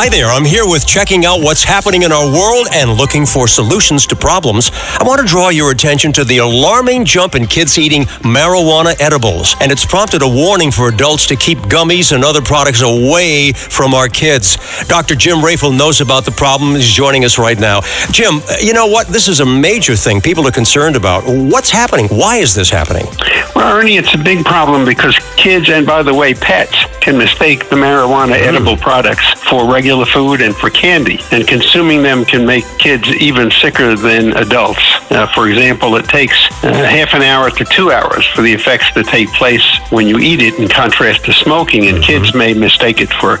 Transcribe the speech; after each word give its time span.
Hi 0.00 0.08
there, 0.08 0.28
I'm 0.28 0.46
here 0.46 0.64
with 0.64 0.86
checking 0.86 1.26
out 1.26 1.42
what's 1.42 1.62
happening 1.62 2.04
in 2.04 2.10
our 2.10 2.24
world 2.24 2.68
and 2.72 2.90
looking 2.94 3.26
for 3.26 3.46
solutions 3.46 4.06
to 4.06 4.16
problems. 4.16 4.70
I 4.98 5.04
want 5.04 5.20
to 5.20 5.26
draw 5.26 5.50
your 5.50 5.72
attention 5.72 6.10
to 6.14 6.24
the 6.24 6.38
alarming 6.38 7.04
jump 7.04 7.34
in 7.34 7.46
kids 7.46 7.76
eating 7.76 8.04
marijuana 8.24 8.98
edibles, 8.98 9.54
and 9.60 9.70
it's 9.70 9.84
prompted 9.84 10.22
a 10.22 10.26
warning 10.26 10.70
for 10.70 10.88
adults 10.88 11.26
to 11.26 11.36
keep 11.36 11.58
gummies 11.68 12.12
and 12.12 12.24
other 12.24 12.40
products 12.40 12.80
away 12.80 13.52
from 13.52 13.92
our 13.92 14.08
kids. 14.08 14.56
Dr. 14.86 15.16
Jim 15.16 15.36
Reiffel 15.36 15.76
knows 15.76 16.00
about 16.00 16.24
the 16.24 16.30
problem. 16.30 16.76
He's 16.76 16.86
joining 16.86 17.26
us 17.26 17.38
right 17.38 17.60
now. 17.60 17.82
Jim, 18.10 18.40
you 18.58 18.72
know 18.72 18.86
what? 18.86 19.08
This 19.08 19.28
is 19.28 19.40
a 19.40 19.46
major 19.46 19.96
thing 19.96 20.22
people 20.22 20.48
are 20.48 20.50
concerned 20.50 20.96
about. 20.96 21.24
What's 21.26 21.68
happening? 21.68 22.08
Why 22.08 22.38
is 22.38 22.54
this 22.54 22.70
happening? 22.70 23.04
Well, 23.54 23.76
Ernie, 23.76 23.98
it's 23.98 24.14
a 24.14 24.18
big 24.18 24.46
problem 24.46 24.86
because 24.86 25.18
kids, 25.36 25.68
and 25.68 25.86
by 25.86 26.02
the 26.02 26.14
way, 26.14 26.32
pets, 26.32 26.86
can 27.00 27.16
mistake 27.18 27.68
the 27.68 27.76
marijuana 27.76 28.32
edible 28.34 28.76
products 28.76 29.26
for 29.48 29.70
regular 29.72 30.04
food 30.06 30.40
and 30.40 30.54
for 30.54 30.70
candy. 30.70 31.18
And 31.32 31.46
consuming 31.46 32.02
them 32.02 32.24
can 32.24 32.44
make 32.46 32.64
kids 32.78 33.08
even 33.08 33.50
sicker 33.50 33.96
than 33.96 34.36
adults. 34.36 34.80
Uh, 35.10 35.26
for 35.34 35.48
example, 35.48 35.96
it 35.96 36.04
takes 36.06 36.36
uh, 36.64 36.72
half 36.72 37.14
an 37.14 37.22
hour 37.22 37.50
to 37.50 37.64
two 37.64 37.90
hours 37.90 38.26
for 38.26 38.42
the 38.42 38.52
effects 38.52 38.90
to 38.92 39.02
take 39.02 39.28
place 39.32 39.64
when 39.90 40.06
you 40.06 40.18
eat 40.18 40.40
it, 40.42 40.58
in 40.58 40.68
contrast 40.68 41.24
to 41.24 41.32
smoking. 41.32 41.86
And 41.88 42.02
kids 42.02 42.34
may 42.34 42.54
mistake 42.54 43.00
it 43.00 43.10
for 43.14 43.38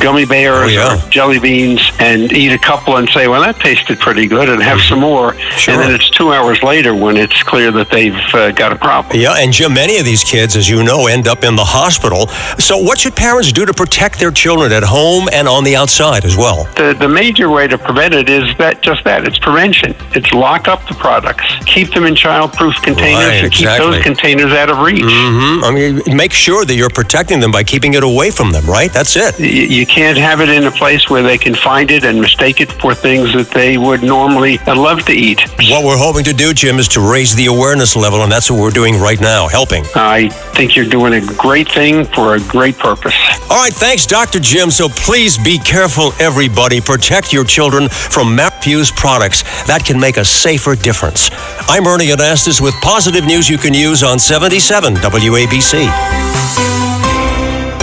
gummy 0.00 0.24
bears 0.26 0.48
Oh, 0.58 0.66
yeah. 0.66 1.06
or 1.06 1.10
jelly 1.10 1.38
beans 1.38 1.80
and 1.98 2.32
eat 2.32 2.52
a 2.52 2.58
couple 2.58 2.96
and 2.96 3.08
say, 3.10 3.26
well, 3.28 3.40
that 3.42 3.56
tasted 3.60 3.98
pretty 3.98 4.26
good, 4.26 4.48
and 4.48 4.62
have 4.62 4.80
some 4.80 5.00
more. 5.00 5.34
Sure. 5.56 5.74
And 5.74 5.82
then 5.82 5.94
it's 5.94 6.10
two 6.10 6.32
hours 6.32 6.62
later 6.62 6.94
when 6.94 7.16
it's 7.16 7.42
clear 7.42 7.70
that 7.72 7.90
they've 7.90 8.14
uh, 8.34 8.52
got 8.52 8.72
a 8.72 8.76
problem. 8.76 9.18
Yeah, 9.20 9.34
and 9.38 9.52
Jim, 9.52 9.74
many 9.74 9.98
of 9.98 10.04
these 10.04 10.22
kids, 10.24 10.56
as 10.56 10.68
you 10.68 10.82
know, 10.82 11.06
end 11.06 11.26
up 11.28 11.42
in 11.44 11.56
the 11.56 11.64
hospital. 11.64 12.28
So, 12.58 12.78
what 12.78 12.97
should 12.98 13.14
parents 13.14 13.52
do 13.52 13.64
to 13.64 13.72
protect 13.72 14.18
their 14.18 14.32
children 14.32 14.72
at 14.72 14.82
home 14.82 15.28
and 15.32 15.46
on 15.46 15.62
the 15.62 15.76
outside 15.76 16.24
as 16.24 16.36
well? 16.36 16.64
The, 16.74 16.96
the 16.98 17.08
major 17.08 17.48
way 17.48 17.68
to 17.68 17.78
prevent 17.78 18.12
it 18.12 18.28
is 18.28 18.56
that 18.58 18.82
just 18.82 19.04
that 19.04 19.26
it's 19.26 19.38
prevention. 19.38 19.94
It's 20.16 20.32
lock 20.32 20.66
up 20.66 20.86
the 20.88 20.94
products, 20.94 21.47
keep 21.68 21.92
them 21.94 22.04
in 22.04 22.14
child-proof 22.14 22.74
containers, 22.82 23.24
Right, 23.26 23.44
and 23.44 23.52
keep 23.52 23.68
those 23.78 24.02
containers 24.02 24.52
out 24.52 24.70
of 24.70 24.78
reach. 24.78 25.02
hmm 25.04 25.62
I 25.64 25.70
mean, 25.70 26.02
make 26.16 26.32
sure 26.32 26.64
that 26.64 26.74
you're 26.74 26.90
protecting 26.90 27.40
them 27.40 27.52
by 27.52 27.62
keeping 27.64 27.94
it 27.94 28.02
away 28.02 28.30
from 28.30 28.52
them, 28.52 28.64
right? 28.66 28.92
That's 28.92 29.14
it. 29.16 29.38
Y- 29.38 29.46
You 29.78 29.86
can't 29.86 30.18
have 30.18 30.40
it 30.40 30.48
in 30.48 30.64
a 30.64 30.70
place 30.70 31.08
where 31.10 31.22
they 31.22 31.38
can 31.38 31.54
find 31.54 31.90
it 31.90 32.02
and 32.04 32.20
mistake 32.20 32.60
it 32.60 32.72
for 32.80 32.94
things 32.94 33.32
that 33.34 33.50
they 33.50 33.76
would 33.78 34.02
normally 34.02 34.58
uh, 34.66 34.74
love 34.74 35.04
to 35.06 35.12
eat. 35.12 35.40
What 35.70 35.84
we're 35.84 35.96
hoping 36.08 36.24
to 36.24 36.32
do, 36.32 36.52
Jim, 36.54 36.78
is 36.78 36.88
to 36.88 37.00
raise 37.00 37.34
the 37.34 37.46
awareness 37.46 37.94
level, 37.96 38.22
and 38.22 38.32
that's 38.32 38.50
what 38.50 38.60
we're 38.60 38.70
doing 38.82 38.98
right 38.98 39.20
now, 39.20 39.48
helping. 39.48 39.84
I 39.94 40.28
think 40.56 40.74
you're 40.76 40.88
doing 40.98 41.12
a 41.14 41.20
great 41.36 41.70
thing 41.70 42.04
for 42.06 42.34
a 42.34 42.40
great 42.40 42.78
purpose. 42.78 43.14
All 43.50 43.58
right, 43.62 43.72
thanks, 43.72 44.06
Dr. 44.06 44.40
Jim. 44.40 44.70
So 44.70 44.88
please 44.88 45.38
be 45.38 45.58
careful, 45.58 46.12
everybody. 46.20 46.80
Protect 46.80 47.32
your 47.32 47.44
children 47.44 47.88
from 47.88 48.36
MapFuse 48.36 48.94
products. 48.94 49.42
That 49.66 49.84
can 49.84 49.98
make 50.00 50.16
a 50.16 50.24
safer 50.24 50.74
difference. 50.74 51.30
I'm 51.66 51.86
Ernie 51.86 52.08
Anastos 52.08 52.60
with 52.60 52.74
positive 52.82 53.24
news 53.26 53.48
you 53.48 53.56
can 53.58 53.72
use 53.74 54.02
on 54.02 54.18
77 54.18 54.96
WABC. 54.96 55.88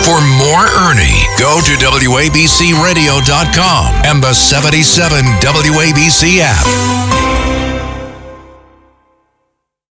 For 0.05 0.21
more 0.21 0.65
Ernie, 0.87 1.25
go 1.39 1.59
to 1.61 1.71
WABCRadio.com 1.81 3.95
and 4.05 4.21
the 4.23 4.33
77 4.33 5.25
WABC 5.41 6.39
app. 6.41 7.14